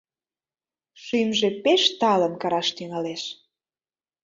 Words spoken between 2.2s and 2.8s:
кыраш